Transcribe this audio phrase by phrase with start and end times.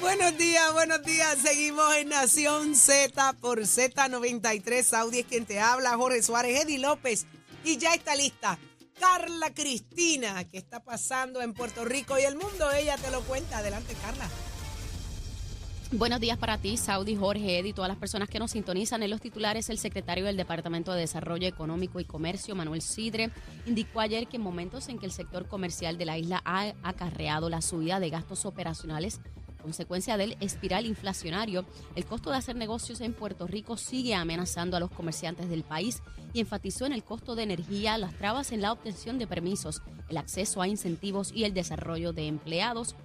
[0.00, 1.38] Buenos días, buenos días.
[1.38, 4.82] Seguimos en Nación Z por Z93.
[4.82, 7.26] Saudi es quien te habla, Jorge Suárez, Eddie López.
[7.64, 8.58] Y ya está lista
[8.98, 10.42] Carla Cristina.
[10.44, 12.70] ¿Qué está pasando en Puerto Rico y el mundo?
[12.72, 13.58] Ella te lo cuenta.
[13.58, 14.26] Adelante, Carla.
[15.92, 19.02] Buenos días para ti, Saudi, Jorge, Ed y todas las personas que nos sintonizan.
[19.02, 23.30] En los titulares, el secretario del Departamento de Desarrollo Económico y Comercio, Manuel Sidre,
[23.66, 27.50] indicó ayer que en momentos en que el sector comercial de la isla ha acarreado
[27.50, 29.20] la subida de gastos operacionales,
[29.60, 31.64] consecuencia del espiral inflacionario,
[31.94, 36.02] el costo de hacer negocios en Puerto Rico sigue amenazando a los comerciantes del país
[36.32, 40.16] y enfatizó en el costo de energía, las trabas en la obtención de permisos, el
[40.16, 42.96] acceso a incentivos y el desarrollo de empleados.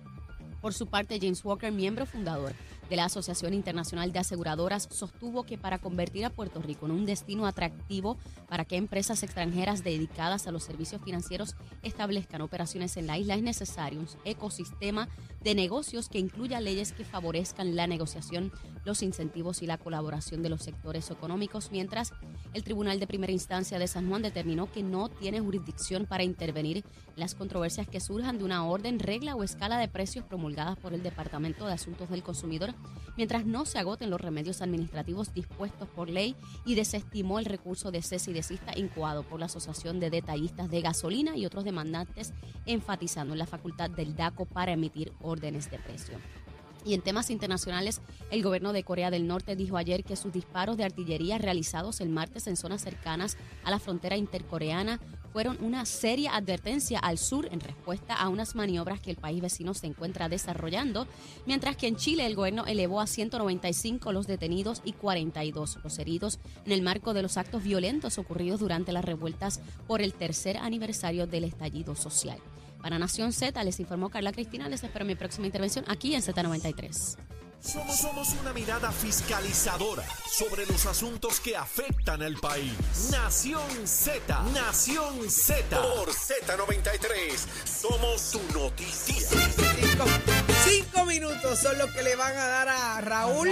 [0.61, 2.53] Por su parte, James Walker, miembro fundador
[2.89, 7.05] de la Asociación Internacional de Aseguradoras, sostuvo que para convertir a Puerto Rico en un
[7.05, 13.17] destino atractivo para que empresas extranjeras dedicadas a los servicios financieros establezcan operaciones en la
[13.17, 15.07] isla es necesario un ecosistema
[15.43, 18.51] de negocios que incluya leyes que favorezcan la negociación,
[18.83, 22.13] los incentivos y la colaboración de los sectores económicos, mientras
[22.53, 26.77] el Tribunal de Primera Instancia de San Juan determinó que no tiene jurisdicción para intervenir
[26.77, 26.83] en
[27.19, 31.03] las controversias que surjan de una orden, regla o escala de precios promulgadas por el
[31.03, 32.74] Departamento de Asuntos del Consumidor,
[33.17, 38.01] mientras no se agoten los remedios administrativos dispuestos por ley y desestimó el recurso de
[38.01, 42.33] cese y desista incoado por la Asociación de Detallistas de Gasolina y otros demandantes,
[42.65, 46.17] enfatizando en la facultad del DACO para emitir órdenes de precio.
[46.85, 50.77] Y en temas internacionales, el gobierno de Corea del Norte dijo ayer que sus disparos
[50.77, 54.99] de artillería realizados el martes en zonas cercanas a la frontera intercoreana
[55.33, 59.73] fueron una seria advertencia al sur en respuesta a unas maniobras que el país vecino
[59.73, 61.07] se encuentra desarrollando,
[61.45, 66.39] mientras que en Chile el gobierno elevó a 195 los detenidos y 42 los heridos
[66.65, 71.27] en el marco de los actos violentos ocurridos durante las revueltas por el tercer aniversario
[71.27, 72.39] del estallido social.
[72.85, 77.17] Para Nación Z les informó Carla Cristina, les espero mi próxima intervención aquí en Z93.
[77.59, 82.73] Somos, somos una mirada fiscalizadora sobre los asuntos que afectan al país.
[83.09, 87.47] Nación Z, Nación Z por Z93.
[87.65, 89.15] Somos su noticia.
[89.15, 90.05] Cinco,
[90.63, 93.49] cinco minutos son los que le van a dar a Raúl.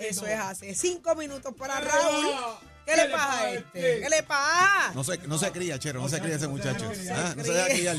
[0.00, 0.74] Eso es así.
[0.74, 2.34] Cinco minutos para Raúl.
[2.84, 4.00] ¿Qué, le pasa a este?
[4.00, 4.92] ¿Qué le pasa?
[4.94, 6.90] No se, no se cría, Chero, no se cría ese muchacho.
[7.10, 7.96] Ah, no se deja criar.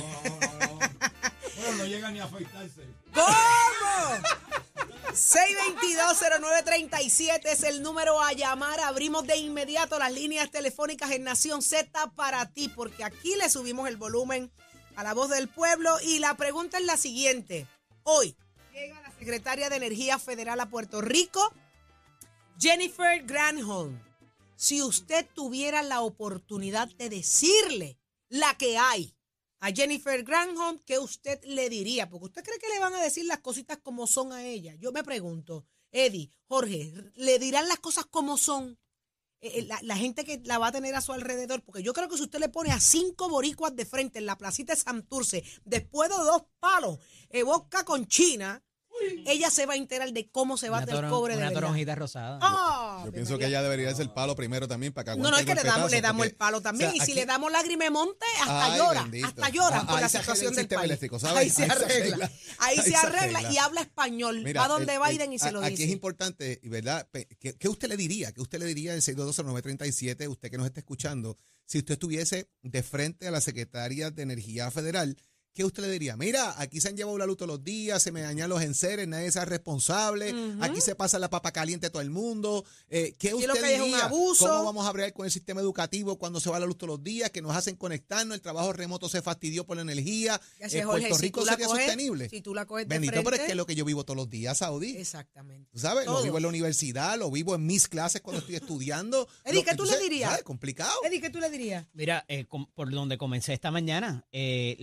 [3.14, 3.36] ¿Cómo?
[5.16, 8.82] 622-0937 es el número a llamar.
[8.82, 13.88] Abrimos de inmediato las líneas telefónicas en Nación Z para ti, porque aquí le subimos
[13.88, 14.52] el volumen
[14.96, 15.96] a la voz del pueblo.
[16.04, 17.66] Y la pregunta es la siguiente.
[18.04, 18.36] Hoy
[18.74, 21.54] llega la secretaria de Energía Federal a Puerto Rico,
[22.60, 23.98] Jennifer Granholm.
[24.56, 28.00] Si usted tuviera la oportunidad de decirle
[28.30, 29.16] la que hay
[29.60, 32.10] a Jennifer Granholm, ¿qué usted le diría?
[32.10, 34.76] Porque usted cree que le van a decir las cositas como son a ella.
[34.76, 38.78] Yo me pregunto, Eddie, Jorge, ¿le dirán las cosas como son?
[39.42, 41.94] Eh, eh, La, la gente que la va a tener a su alrededor, porque yo
[41.94, 44.82] creo que si usted le pone a cinco boricuas de frente en la placita de
[44.82, 47.00] Santurce, después de dos palos,
[47.30, 48.64] eh, boca con China,
[49.26, 51.62] ella se va a enterar de cómo se bate el cobre de una verdad.
[51.62, 52.40] toronjita rosada.
[52.42, 53.02] ¡Ah!
[53.06, 55.38] Yo pienso que ella debería ser el palo primero también para que aguante No, no,
[55.38, 56.90] es el que le damos, le damos porque, el palo también.
[56.90, 59.02] o sea, y si aquí- le damos lágrima monte, hasta Ay, llora.
[59.04, 59.28] bendito.
[59.28, 60.90] Hasta llora Ah, por ahí la se arregla situación el del sistema país.
[60.90, 61.38] eléctrico, ¿sabes?
[61.38, 62.32] Ahí se Ahí se arregla.
[62.60, 64.42] Ahí se arregla y habla español.
[64.44, 65.74] Mira, va donde el- Biden y se lo a- dice.
[65.76, 67.08] Aquí es importante, y ¿verdad?
[67.12, 68.32] Pe- ¿Qué, qué usted le diría?
[68.32, 72.84] ¿Qué usted le diría en 6220937, usted que nos está escuchando, si usted estuviese de
[72.84, 75.18] frente a la secretaria de Energía Federal?
[75.56, 76.18] ¿Qué usted le diría?
[76.18, 79.08] Mira, aquí se han llevado la luz todos los días, se me dañan los enseres,
[79.08, 82.66] nadie es responsable, aquí se pasa la papa caliente a todo el mundo.
[82.90, 84.06] Eh, ¿Qué Aquí usted lo que hay es un diría?
[84.06, 84.48] abuso.
[84.48, 87.04] ¿Cómo vamos a hablar con el sistema educativo cuando se va la luz todos los
[87.04, 90.42] días, que nos hacen conectarnos, el trabajo remoto se fastidió por la energía?
[90.60, 92.28] Ya sé, Eh, Jorge, Puerto Rico la sería coges- sostenible.
[92.30, 94.18] Si tú la coges de Bendito, pero es que es lo que yo vivo todos
[94.18, 94.98] los días, Saudí.
[94.98, 95.70] Exactamente.
[95.72, 96.04] ¿Tú sabes?
[96.04, 96.18] Todo.
[96.18, 99.28] Lo vivo en la universidad, lo vivo en mis clases cuando estoy estudiando.
[99.46, 100.32] Eddie, Lo- ¿qué tú le dirías?
[100.32, 100.44] ¿sabes?
[100.44, 100.92] Complicado.
[101.06, 101.86] Eddie, ¿qué tú le dirías?
[101.94, 104.76] Mira, eh, por donde comencé esta mañana, eh,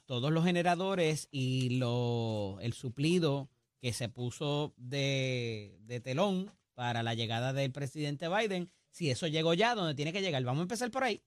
[0.00, 3.50] todos los generadores y lo, el suplido
[3.80, 9.54] que se puso de, de telón para la llegada del presidente Biden, si eso llegó
[9.54, 11.22] ya donde tiene que llegar, vamos a empezar por ahí.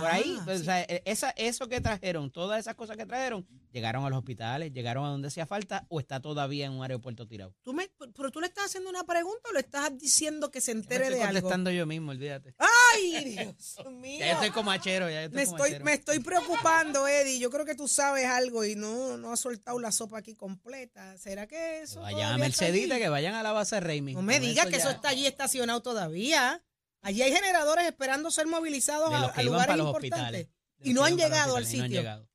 [0.00, 3.04] Por ahí, Ah, pues, o sea, e- esa, eso que trajeron, todas esas cosas que
[3.04, 6.82] trajeron, llegaron a los hospitales, llegaron a donde hacía falta o está todavía en un
[6.82, 7.54] aeropuerto tirado.
[7.62, 10.72] Tú me, pero tú le estás haciendo una pregunta o le estás diciendo que se
[10.72, 11.40] Ya me entere estoy de algo.
[11.42, 12.54] contestando yo mismo, olvídate.
[12.58, 14.18] Ay, Dios mío.
[14.20, 17.38] Ya yo estoy como achero, ya yo estoy Me estoy, me estoy preocupando, Eddie.
[17.38, 21.18] Yo creo que tú sabes algo y no, no has soltado la sopa aquí completa.
[21.18, 24.16] ¿Será que eso Vayan a Mercedita, que vayan a la base Raymond.
[24.16, 26.62] No me digas que ya- eso está allí estacionado todavía.
[27.04, 30.48] Allí hay generadores esperando ser movilizados a, a lugares importantes.
[30.82, 31.86] Y no han llegado al no sitio.
[31.86, 32.30] llegado.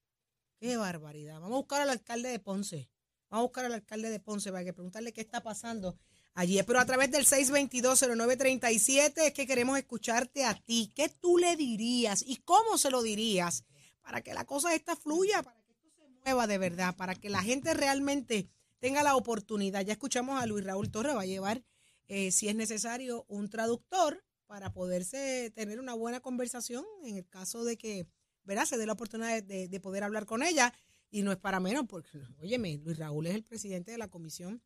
[0.60, 1.40] Qué barbaridad.
[1.40, 2.88] Vamos a buscar al alcalde de Ponce.
[3.32, 5.98] Vamos a buscar al alcalde de Ponce para que preguntarle qué está pasando
[6.36, 6.62] allí.
[6.62, 10.92] Pero a través del 622-0937 es que queremos escucharte a ti.
[10.96, 13.66] ¿Qué tú le dirías y cómo se lo dirías
[14.04, 17.30] para que la cosa esta fluya, para que esto se mueva de verdad, para que
[17.30, 19.82] la gente realmente tenga la oportunidad?
[19.82, 21.64] Ya escuchamos a Luis Raúl Torre, va a llevar,
[22.08, 27.64] eh, si es necesario, un traductor para poderse tener una buena conversación en el caso
[27.64, 28.08] de que
[28.44, 28.66] ¿verdad?
[28.66, 30.74] se dé la oportunidad de, de- de poder hablar con ella.
[31.12, 34.64] Y no es para menos, porque, óyeme, Luis Raúl es el presidente de la Comisión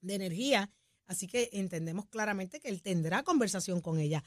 [0.00, 0.70] de Energía,
[1.06, 4.24] así que entendemos claramente que él tendrá conversación con ella.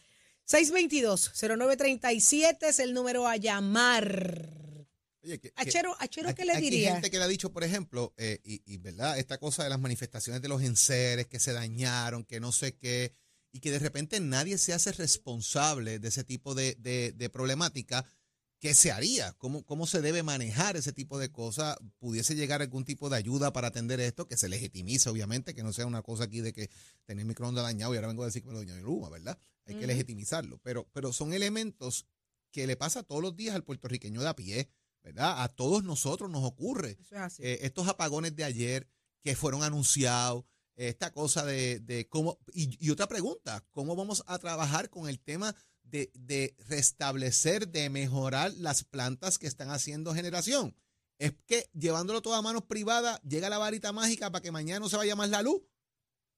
[0.48, 4.86] 622-0937 es el número a llamar.
[5.24, 6.94] Oye, que- que- Achero, Achero Aquí- ¿qué le aquí hay diría?
[6.94, 9.80] gente que le ha dicho, por ejemplo, eh, y, y, verdad, esta cosa de las
[9.80, 13.14] manifestaciones de los enseres que se dañaron, que no sé qué,
[13.54, 18.04] y que de repente nadie se hace responsable de ese tipo de, de- de problemática,
[18.60, 19.32] ¿qué se haría?
[19.34, 21.78] ¿Cómo, ¿Cómo se debe manejar ese tipo de cosas?
[22.00, 24.28] ¿Pudiese llegar algún tipo de ayuda para atender esto?
[24.28, 26.70] Que se legitimice, obviamente, que no sea una cosa aquí de que
[27.06, 29.38] tener microondas dañado y ahora vengo a decir que me lo dañó el Luma, ¿verdad?
[29.66, 30.58] Hay que legitimizarlo.
[30.64, 32.06] Pero, pero son elementos
[32.52, 34.70] que le pasa todos los días al puertorriqueño de a pie,
[35.04, 35.44] ¿verdad?
[35.44, 36.98] A todos nosotros nos ocurre.
[37.02, 37.44] Eso es así.
[37.44, 38.88] Eh, estos apagones de ayer
[39.22, 40.44] que fueron anunciados,
[40.76, 45.56] esta cosa de, de cómo, y, otra pregunta, ¿cómo vamos a trabajar con el tema
[45.84, 50.76] de, de restablecer, de mejorar las plantas que están haciendo generación?
[51.20, 54.90] Es que llevándolo todo a manos privadas, llega la varita mágica para que mañana no
[54.90, 55.62] se vaya más la luz.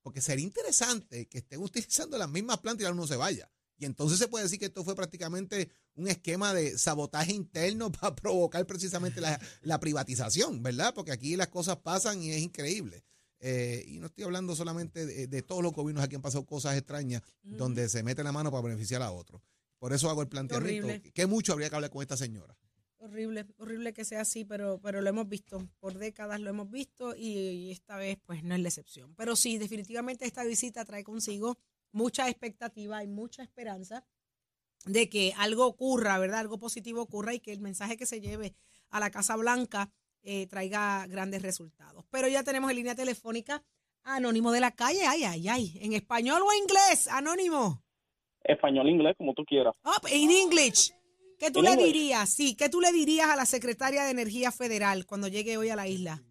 [0.02, 3.50] Porque sería interesante que estén utilizando las mismas plantas y la luz no se vaya.
[3.78, 8.16] Y entonces se puede decir que esto fue prácticamente un esquema de sabotaje interno para
[8.16, 10.94] provocar precisamente la, la privatización, ¿verdad?
[10.94, 13.04] Porque aquí las cosas pasan y es increíble.
[13.40, 16.78] Eh, y no estoy hablando solamente de, de todos los gobiernos aquí han pasado cosas
[16.78, 19.42] extrañas donde se mete la mano para beneficiar a otros.
[19.78, 20.88] Por eso hago el planteamiento.
[20.88, 21.12] Horrible.
[21.12, 22.58] Que mucho habría que hablar con esta señora.
[22.98, 27.16] Horrible, horrible que sea así, pero, pero lo hemos visto, por décadas lo hemos visto
[27.16, 29.14] y, y esta vez pues no es la excepción.
[29.16, 31.60] Pero sí, definitivamente esta visita trae consigo
[31.92, 34.04] mucha expectativa y mucha esperanza
[34.86, 36.40] de que algo ocurra, ¿verdad?
[36.40, 38.56] Algo positivo ocurra y que el mensaje que se lleve
[38.90, 39.92] a la Casa Blanca
[40.26, 42.04] eh, traiga grandes resultados.
[42.12, 43.62] Pero ya tenemos en línea telefónica
[44.04, 47.82] Anónimo de la calle, ay, ay, ay, en español o inglés, Anónimo.
[48.44, 49.74] español, inglés, como tú quieras.
[49.84, 50.92] Ah, en English.
[51.40, 51.88] ¿Qué tú In le English.
[51.94, 52.30] dirías?
[52.30, 55.76] Sí, ¿qué tú le dirías a la secretaria de Energía Federal cuando llegue hoy a
[55.76, 56.22] la isla?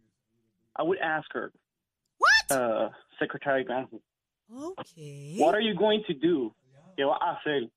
[0.79, 1.51] I would ask her,
[2.19, 2.57] What?
[2.57, 4.01] uh, Secretary Granholm,
[4.79, 5.37] Okay.
[5.41, 6.55] what are you going to do?
[6.97, 7.71] ¿Qué va a hacer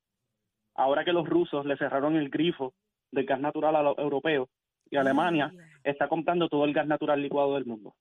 [0.74, 2.72] ahora que los rusos le cerraron el grifo
[3.10, 4.48] del gas natural a los europeos
[4.90, 5.52] y Alemania
[5.84, 7.94] está comprando todo el gas natural licuado del mundo,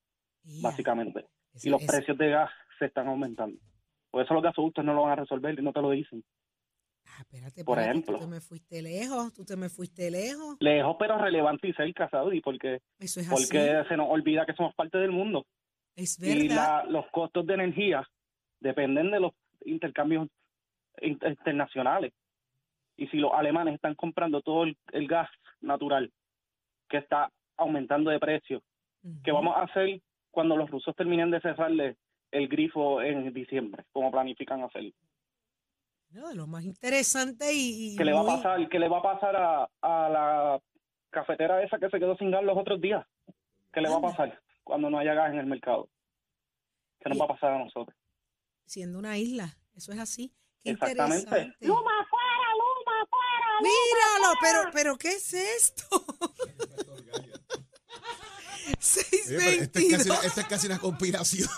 [0.62, 1.26] básicamente?
[1.64, 2.50] Y los precios de gas
[2.80, 3.60] se están aumentando.
[4.12, 6.24] Por eso los gasoductos no lo van a resolver y no te lo dicen.
[7.06, 8.18] Ah, espérate, por espérate, ejemplo.
[8.20, 10.58] Tú te me fuiste lejos, tú te me fuiste lejos.
[10.60, 13.44] Lejos, pero relevante y cerca, Saudi, porque, Eso es así.
[13.48, 15.46] porque se nos olvida que somos parte del mundo.
[15.96, 16.84] Es y verdad.
[16.86, 18.08] la- los costos de energía
[18.60, 19.32] dependen de los
[19.66, 20.28] intercambios
[21.02, 22.14] in- internacionales.
[22.98, 25.30] Y si los alemanes están comprando todo el, el gas
[25.62, 26.12] natural
[26.90, 28.62] que está aumentando de precio,
[29.24, 29.44] ¿qué Ujú.
[29.44, 30.02] vamos a hacer
[30.32, 31.98] cuando los rusos terminen de cerrarle
[32.32, 34.92] el grifo en diciembre, como planifican hacer?
[36.10, 39.00] No, de lo más interesante y, y ¿Qué le va a pasar, qué le va
[39.00, 40.62] a, pasar a, a la
[41.10, 43.06] cafetera esa que se quedó sin gas los otros días?
[43.74, 45.90] ¿Qué le va a pasar cuando no haya gas en el mercado?
[47.00, 47.96] ¿Qué nos Y- va a pasar a nosotros?
[48.66, 49.56] siendo una isla.
[49.76, 50.34] Eso es así.
[50.62, 51.54] Qué Exactamente.
[51.62, 53.62] Luma fuera, Luma fuera.
[53.62, 55.86] Míralo, pero, pero ¿qué es esto?
[59.00, 60.06] Esto, es casi 622.
[60.06, 61.50] una, esto es casi una conspiración.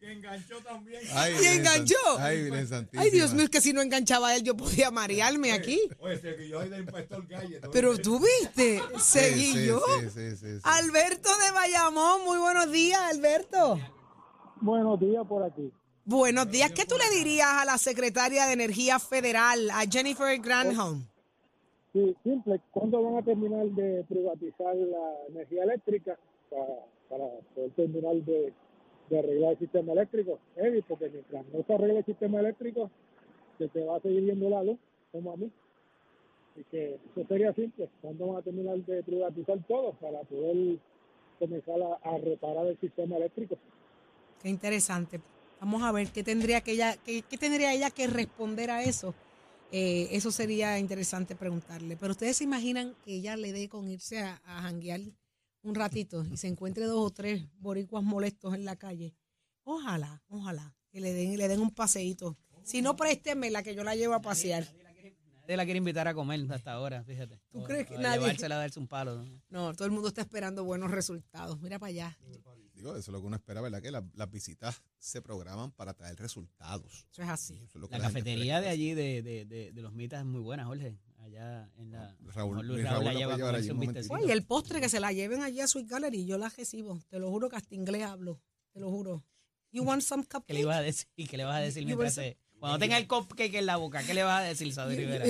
[0.00, 1.02] Que enganchó también.
[1.14, 1.96] Ay, Y enganchó.
[2.18, 5.80] Ay, Dios mío, es que si no enganchaba a él, yo podía marearme aquí.
[5.98, 7.60] Oye, soy del impostor Galle.
[7.72, 9.82] Pero tú viste, Sí, seguí sí, yo.
[10.00, 10.60] sí, sí, sí, sí.
[10.62, 13.80] Alberto de Bayamón, muy buenos días, Alberto.
[14.60, 15.72] Buenos días por aquí.
[16.04, 16.70] Buenos días.
[16.70, 21.04] ¿Qué tú le dirías a la secretaria de Energía Federal, a Jennifer Granholm?
[21.96, 22.60] Sí, simple.
[22.72, 26.18] ¿Cuándo van a terminar de privatizar la energía eléctrica
[26.50, 27.24] para, para
[27.54, 28.52] poder terminar de,
[29.18, 30.38] arreglar el sistema eléctrico?
[30.56, 32.90] Eddie, porque mientras no se arregle el sistema eléctrico,
[33.56, 34.78] se te va a seguir viendo la luz,
[35.10, 35.50] como a mí.
[36.52, 37.88] Así que eso sería simple.
[38.02, 40.76] ¿Cuándo van a terminar de privatizar todo para poder
[41.38, 43.56] comenzar a, a reparar el sistema eléctrico?
[44.42, 45.18] Qué interesante.
[45.60, 49.14] Vamos a ver qué tendría que ella, qué, qué tendría ella que responder a eso.
[49.78, 51.98] Eh, eso sería interesante preguntarle.
[51.98, 55.02] Pero ustedes se imaginan que ella le dé con irse a, a janguear
[55.62, 59.14] un ratito y se encuentre dos o tres boricuas molestos en la calle.
[59.64, 62.38] Ojalá, ojalá, que le den, le den un paseíto.
[62.62, 64.64] Si no, présteme la que yo la llevo a pasear.
[65.42, 67.38] Nadie la quiere invitar a comer hasta ahora, fíjate.
[67.50, 68.18] ¿Tú O- crees que nadie?
[68.20, 69.22] Llevársela a darse un palo.
[69.22, 69.42] ¿no?
[69.50, 71.60] No, todo el mundo está esperando buenos resultados.
[71.60, 72.18] Mira para allá.
[72.86, 73.82] Digo, eso es lo que uno espera, ¿verdad?
[73.82, 77.06] Que la- las visitas se programan para traer resultados.
[77.12, 77.54] Eso es así.
[77.54, 80.20] Eso es lo que La gente cafetería de allí de, de, de, de los mitas
[80.20, 80.96] es muy buena, Jorge.
[81.18, 82.16] Allá en la.
[82.20, 83.96] Raúl- Luis Luis Raúl Raúl la la lleva llevar allí un.
[84.10, 87.00] Oye, el postre que se la lleven allí a Sweet Gallery, yo la recibo.
[87.08, 88.40] Te lo juro que hasta inglés hablo.
[88.72, 89.24] Te lo juro.
[89.72, 90.60] You want some ¿Qué le cupcake?
[90.60, 91.06] ibas a decir?
[91.28, 94.14] ¿Qué le vas a decir mientras se- Cuando tenga el cupcake en la boca, ¿qué
[94.14, 95.24] le vas a decir, Saudi Rivera?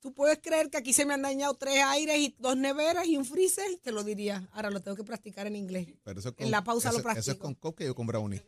[0.00, 3.16] Tú puedes creer que aquí se me han dañado tres aires y dos neveras y
[3.18, 4.48] un freezer, te lo diría.
[4.52, 5.88] Ahora lo tengo que practicar en inglés.
[6.02, 7.44] Pero eso es En la pausa lo eso- Eso es practico.
[7.44, 8.42] con cupcake o con brownie.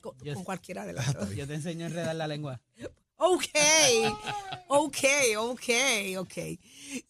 [0.00, 1.30] Con, Yo- con cualquiera de las dos.
[1.34, 2.60] Yo te enseño a enredar la lengua.
[3.18, 3.44] Ok,
[4.68, 4.98] ok,
[5.38, 5.62] ok,
[6.18, 6.32] ok.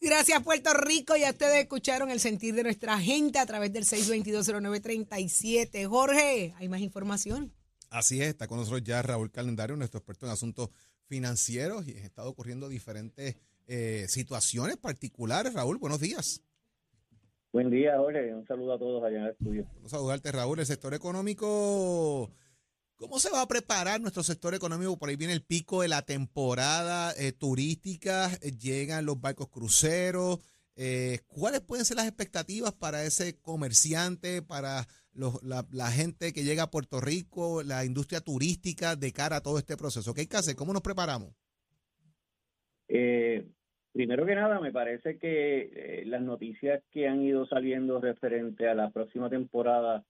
[0.01, 1.17] Gracias Puerto Rico.
[1.17, 5.89] Ya ustedes escucharon el sentir de nuestra gente a través del 6220937.
[5.89, 7.53] Jorge, ¿hay más información?
[7.91, 10.71] Así es, está con nosotros ya Raúl Calendario, nuestro experto en asuntos
[11.07, 13.37] financieros y han estado ocurriendo diferentes
[13.67, 15.53] eh, situaciones particulares.
[15.55, 16.43] Raúl, buenos días.
[17.53, 18.35] Buen día, Jorge.
[18.35, 19.65] Un saludo a todos allá en el estudio.
[19.77, 20.61] Vamos a saludarte, Raúl.
[20.61, 22.31] El sector económico,
[22.97, 24.99] ¿cómo se va a preparar nuestro sector económico?
[24.99, 30.39] Por ahí viene el pico de la temporada eh, turística, eh, llegan los barcos cruceros.
[30.79, 36.45] Eh, ¿Cuáles pueden ser las expectativas para ese comerciante, para los- la, la gente que
[36.45, 40.13] llega a Puerto Rico, la industria turística de cara a todo este proceso?
[40.13, 40.55] ¿Qué hay que hacer?
[40.57, 41.33] ¿Cómo nos preparamos?
[42.89, 43.49] Eh,
[43.97, 48.75] primero que nada, me parece que eh, las noticias que han ido saliendo referente a
[48.75, 50.05] la próxima temporada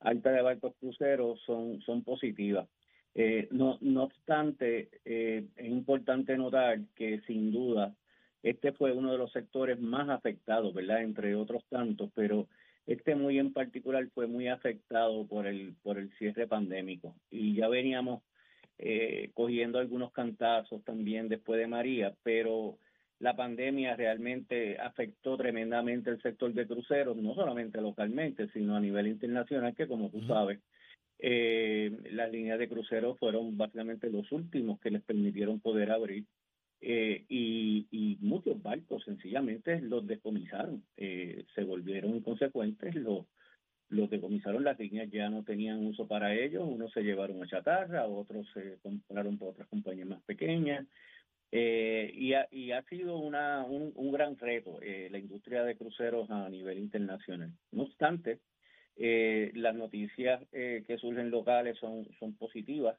[0.00, 2.68] alta de barcos cruceros son, son positivas.
[3.14, 7.94] Eh, no, no obstante, eh, es importante notar que sin duda
[8.42, 11.00] este fue uno de los sectores más afectados, ¿verdad?
[11.02, 12.48] Entre otros tantos, pero
[12.88, 17.14] este muy en particular fue muy afectado por el, por el cierre pandémico.
[17.30, 18.24] Y ya veníamos
[18.78, 22.76] eh, cogiendo algunos cantazos también después de María, pero
[23.20, 29.06] la pandemia realmente afectó tremendamente el sector de cruceros, no solamente localmente, sino a nivel
[29.06, 30.60] internacional, que como tú sabes,
[31.18, 36.24] eh, las líneas de cruceros fueron básicamente los últimos que les permitieron poder abrir
[36.80, 43.26] eh, y, y muchos barcos sencillamente los decomisaron, eh, se volvieron inconsecuentes, los,
[43.90, 48.06] los decomisaron, las líneas ya no tenían uso para ellos, unos se llevaron a chatarra,
[48.06, 50.86] otros se compraron por otras compañías más pequeñas,
[51.52, 55.76] eh, y, ha, y ha sido una, un, un gran reto eh, la industria de
[55.76, 57.52] cruceros a nivel internacional.
[57.72, 58.38] No obstante,
[58.96, 62.96] eh, las noticias eh, que surgen locales son, son positivas.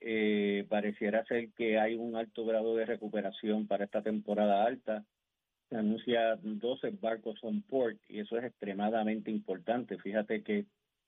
[0.00, 5.04] Eh, pareciera ser que hay un alto grado de recuperación para esta temporada alta.
[5.70, 9.98] Se anuncia 12 barcos on port y eso es extremadamente importante.
[9.98, 10.66] Fíjate que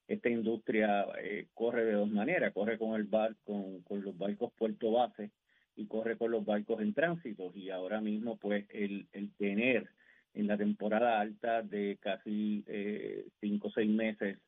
[0.09, 4.52] esta industria eh, corre de dos maneras, corre con el bar, con, con los barcos
[4.57, 5.30] puerto base
[5.78, 9.88] y corre con los barcos en tránsito y ahora mismo pues el, el tener
[10.35, 14.38] en la temporada alta de casi eh, cinco o seis meses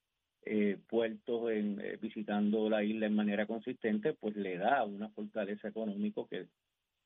[0.44, 5.68] eh, puertos en, eh, visitando la isla en manera consistente pues le da una fortaleza
[5.68, 6.46] económico que,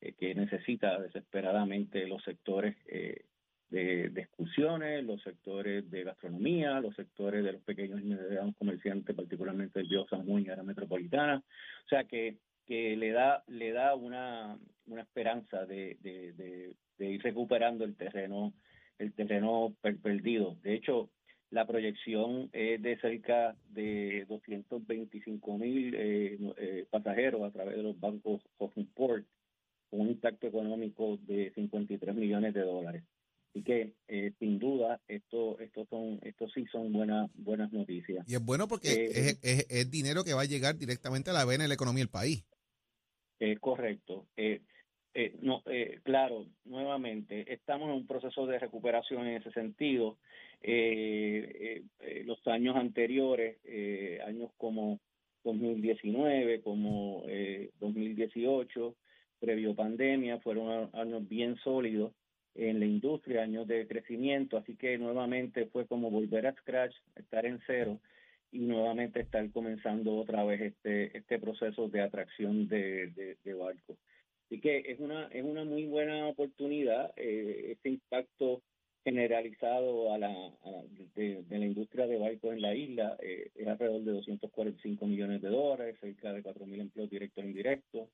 [0.01, 3.27] eh, que necesita desesperadamente los sectores eh,
[3.69, 9.15] de, de excursiones, los sectores de gastronomía, los sectores de los pequeños y medianos comerciantes,
[9.15, 11.43] particularmente el Bio San Juan y la metropolitana.
[11.85, 17.11] O sea que, que le da, le da una, una esperanza de, de, de, de
[17.11, 18.55] ir recuperando el terreno,
[18.99, 20.57] el terreno per- perdido.
[20.63, 21.11] De hecho,
[21.51, 27.99] la proyección es de cerca de 225 mil eh, eh, pasajeros a través de los
[28.01, 29.27] bancos Hawking Port,
[29.91, 33.05] con un impacto económico de 53 millones de dólares.
[33.51, 38.29] Así que, eh, sin duda, esto, esto son, esto sí son buenas, buenas noticias.
[38.29, 41.35] Y es bueno porque Eh, es, es- es dinero que va a llegar directamente a
[41.35, 42.45] la vena de la economía del país.
[43.53, 44.27] Es correcto.
[44.37, 44.61] Eh,
[45.13, 50.17] eh, no, eh, claro, nuevamente, estamos en un proceso de recuperación en ese sentido.
[50.63, 54.99] Eh, eh, eh, los años anteriores, eh, años como
[55.45, 58.97] 2019, como eh, 2018,
[59.39, 62.13] previo pandemia, fueron años bien sólidos
[62.55, 67.45] en la industria, años de crecimiento, así que nuevamente fue como volver a scratch, estar
[67.45, 68.01] en cero
[68.55, 73.99] y nuevamente estar comenzando otra vez este este proceso de atracción de, de, de barcos.
[74.47, 77.13] Así que es una, es una muy buena oportunidad.
[77.17, 78.63] Eh, este impacto
[79.03, 80.33] generalizado a la,
[81.15, 85.49] de, la industria de barcos en la isla eh, es alrededor de 245 millones de
[85.49, 88.09] dólares, cerca de 4.000 empleos directos e indirectos.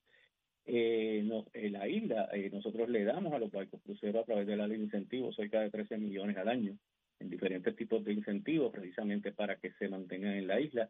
[0.65, 4.47] Eh, no, en la isla, eh, nosotros le damos a los barcos cruceros a través
[4.47, 6.77] de la ley de incentivos cerca de 13 millones al año
[7.21, 10.89] en diferentes tipos de incentivos precisamente para que se mantengan en la isla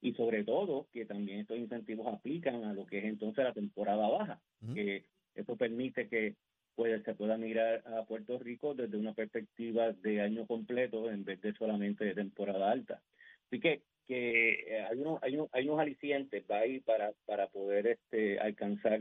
[0.00, 4.08] y sobre todo que también estos incentivos aplican a lo que es entonces la temporada
[4.08, 4.40] baja,
[4.74, 5.04] que
[5.34, 6.36] esto permite que
[6.74, 11.40] pues, se pueda mirar a Puerto Rico desde una perspectiva de año completo en vez
[11.40, 13.02] de solamente de temporada alta.
[13.46, 17.86] Así que que eh, hay unos, hay, unos, hay unos alicientes ahí para, para poder
[17.86, 19.00] este, alcanzar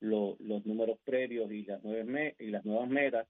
[0.00, 3.28] los números previos y las, nueve y las nuevas metas.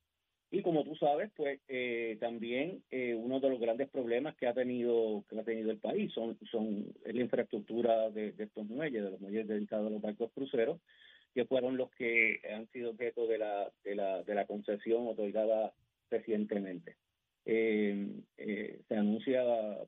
[0.50, 4.54] Y como tú sabes, pues eh, también eh, uno de los grandes problemas que ha
[4.54, 9.20] tenido que ha tenido el país son son la infraestructura de, estos muelles, de los
[9.20, 10.80] muelles dedicados a los barcos cruceros,
[11.34, 15.74] que fueron los que han sido objeto de la de la, de la concesión otorgada
[16.10, 16.96] recientemente.
[17.50, 19.42] Eh, eh, se anuncia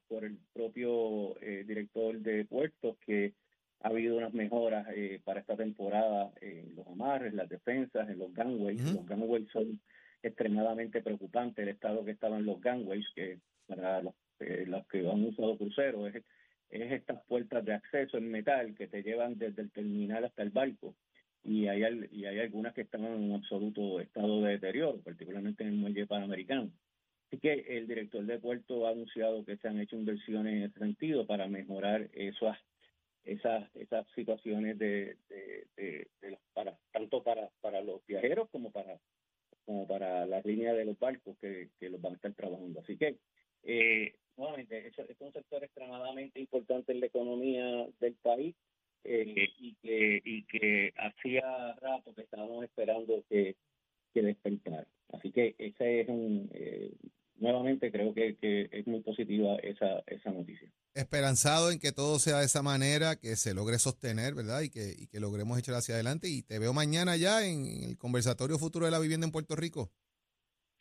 [0.08, 3.34] por el propio eh, director de puertos que
[3.82, 8.32] ha habido unas mejoras eh, para esta temporada en los amarres, las defensas, en los
[8.32, 8.82] gangways.
[8.94, 9.78] Los gangways son
[10.22, 15.56] extremadamente preocupantes, el estado que estaban los gangways, que para los, los que han usado
[15.56, 16.24] cruceros es,
[16.70, 20.50] es estas puertas de acceso en metal que te llevan desde el terminal hasta el
[20.50, 20.94] barco
[21.42, 25.70] y hay, y hay algunas que están en un absoluto estado de deterioro, particularmente en
[25.70, 26.70] el muelle panamericano.
[27.26, 30.78] Así que el director de puerto ha anunciado que se han hecho inversiones en ese
[30.78, 32.58] sentido para mejorar esas
[33.22, 38.98] esas esas situaciones de, de, para tanto para para los viajeros como para
[39.64, 42.80] como para la línea de los barcos que, que los van a estar trabajando.
[42.80, 43.16] Así que
[43.62, 48.54] eh, nuevamente es, es un sector extremadamente importante en la economía del país
[49.04, 53.56] eh, y que y que hacía rato que estábamos esperando que
[54.12, 54.86] que despertar.
[55.12, 56.92] Así que ese es un eh,
[57.40, 58.36] nuevamente creo que,
[58.70, 60.70] es muy positiva esa, esa noticia.
[60.94, 64.60] Esperanzado en que todo sea de esa manera, que se logre sostener, ¿verdad?
[64.62, 66.28] Y que, y que logremos echar hacia adelante.
[66.28, 69.90] Y te veo mañana ya en el conversatorio futuro de la vivienda en Puerto Rico.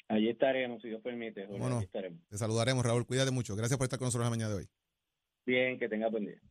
[0.09, 1.45] Allí estaremos, si Dios permite.
[1.45, 2.19] bueno, estaremos.
[2.27, 3.05] Te saludaremos, Raúl.
[3.05, 3.55] Cuídate mucho.
[3.55, 4.69] Gracias por estar con nosotros la mañana de hoy.
[5.45, 6.41] Bien, que tenga buen día.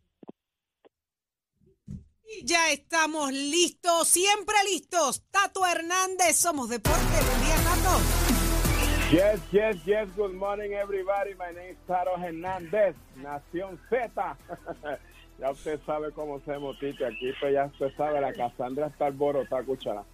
[2.44, 5.24] Ya estamos listos, siempre listos.
[5.30, 6.98] Tato Hernández, somos Deporte.
[7.00, 8.37] Buen día, Tato.
[9.10, 10.06] Yes, yes, yes.
[10.16, 11.32] Good morning, everybody.
[11.38, 14.36] My name is Taro Hernández, Nación Z.
[15.40, 19.62] ya usted sabe cómo se motite aquí, pues ya usted sabe, la Casandra está alborotada,
[19.62, 20.04] escúchala.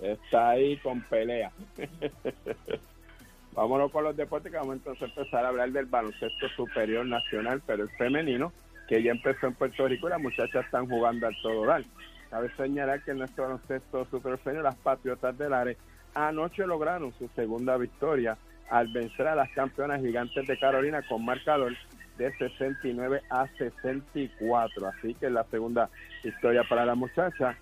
[0.00, 1.52] Está ahí con pelea.
[3.52, 7.60] Vámonos con los deportes, que vamos entonces a empezar a hablar del baloncesto superior nacional,
[7.66, 8.50] pero el femenino,
[8.88, 11.84] que ya empezó en Puerto Rico y las muchachas están jugando al todo dar.
[12.30, 15.76] Cabe señalar que en nuestro baloncesto superior femenino, las Patriotas del Área
[16.16, 18.38] anoche lograron su segunda victoria
[18.70, 21.74] al vencer a las campeonas gigantes de Carolina con marcador
[22.16, 24.88] de 69 a 64.
[24.88, 25.90] Así que es la segunda
[26.24, 27.56] victoria para la muchacha.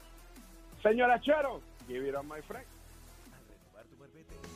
[0.82, 2.66] Señora Chero, give it on my friend.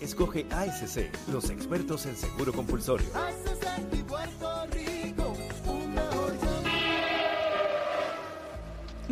[0.00, 3.06] Escoge ASC, los expertos en seguro compulsorio.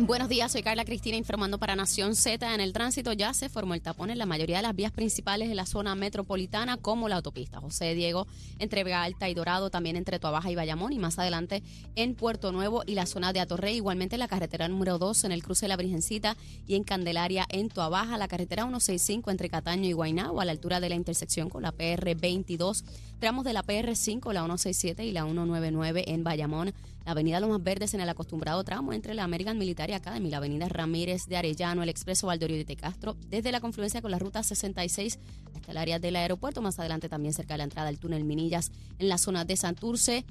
[0.03, 2.55] Buenos días, soy Carla Cristina informando para Nación Z.
[2.55, 5.47] En el tránsito ya se formó el tapón en la mayoría de las vías principales
[5.47, 8.25] de la zona metropolitana, como la autopista José Diego,
[8.57, 11.61] entre Vega Alta y Dorado, también entre Tuabaja y Bayamón, y más adelante
[11.95, 13.75] en Puerto Nuevo y la zona de Atorrey.
[13.75, 16.35] Igualmente la carretera número 2 en el cruce de la Virgencita
[16.65, 20.79] y en Candelaria en Tuabaja, la carretera 165 entre Cataño y Guaynabo, a la altura
[20.79, 22.85] de la intersección con la PR 22,
[23.19, 26.73] tramos de la PR 5, la 167 y la 199 en Bayamón
[27.05, 30.69] la avenida Lomas Verdes en el acostumbrado tramo entre la American Military Academy la avenida
[30.69, 35.19] Ramírez de Arellano, el expreso Valdorio de Castro, desde la confluencia con la ruta 66
[35.55, 38.71] hasta el área del aeropuerto, más adelante también cerca de la entrada del túnel Minillas
[38.99, 40.25] en la zona de Santurce.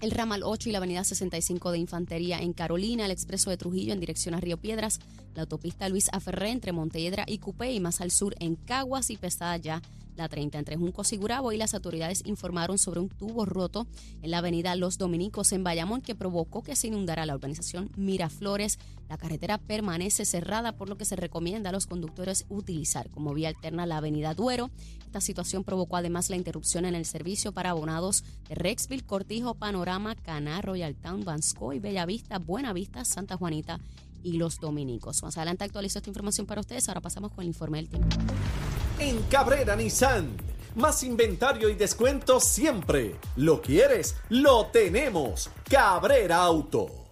[0.00, 3.92] El ramal 8 y la avenida 65 de Infantería en Carolina, el expreso de Trujillo
[3.92, 4.98] en dirección a Río Piedras,
[5.34, 9.16] la autopista Luis Aferré entre Montehiedra y Cupé y más al sur en Caguas y
[9.16, 9.80] Pesada ya
[10.16, 13.86] la 30 entre Juncos y Gurabo y las autoridades informaron sobre un tubo roto
[14.22, 18.78] en la avenida Los Dominicos en Bayamón que provocó que se inundara la urbanización Miraflores.
[19.08, 23.48] La carretera permanece cerrada por lo que se recomienda a los conductores utilizar como vía
[23.48, 24.70] alterna la avenida Duero.
[25.04, 30.14] Esta situación provocó además la interrupción en el servicio para abonados de Rexville, Cortijo, Panorama,
[30.14, 33.80] Caná, Royal Town, Bella Bellavista, Buenavista, Santa Juanita
[34.22, 35.22] y los dominicos.
[35.22, 36.88] Más adelante actualizo esta información para ustedes.
[36.88, 38.16] Ahora pasamos con el informe del tiempo.
[38.98, 40.36] En Cabrera Nissan,
[40.76, 43.16] más inventario y descuento siempre.
[43.34, 45.50] Lo quieres, lo tenemos.
[45.68, 47.03] Cabrera Auto.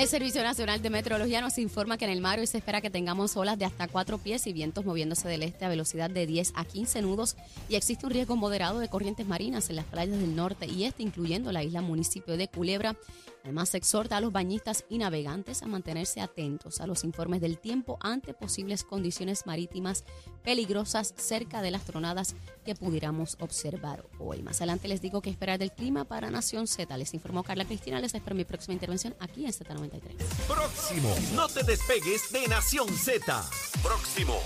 [0.00, 2.88] El Servicio Nacional de Meteorología nos informa que en el mar hoy se espera que
[2.88, 6.54] tengamos olas de hasta 4 pies y vientos moviéndose del este a velocidad de 10
[6.56, 7.36] a 15 nudos
[7.68, 11.02] y existe un riesgo moderado de corrientes marinas en las playas del norte y este,
[11.02, 12.96] incluyendo la isla municipio de Culebra.
[13.44, 17.58] Además, se exhorta a los bañistas y navegantes a mantenerse atentos a los informes del
[17.58, 20.04] tiempo ante posibles condiciones marítimas
[20.42, 22.34] peligrosas cerca de las tronadas
[22.64, 24.42] que pudiéramos observar hoy.
[24.42, 26.96] Más adelante les digo qué esperar del clima para Nación Z.
[26.96, 28.00] Les informó Carla Cristina.
[28.00, 29.52] Les espero mi próxima intervención aquí en
[29.90, 30.46] Z93.
[30.46, 31.14] Próximo.
[31.34, 33.44] No te despegues de Nación Z.
[33.82, 34.40] Próximo.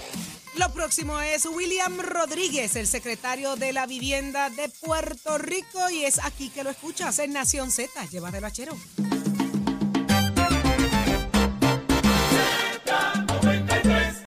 [0.57, 6.20] Lo próximo es William Rodríguez, el secretario de la Vivienda de Puerto Rico, y es
[6.24, 7.90] aquí que lo escuchas en Nación Z.
[8.07, 8.76] Llévatelo a Chero.